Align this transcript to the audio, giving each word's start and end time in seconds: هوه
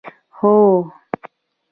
هوه 0.37 0.79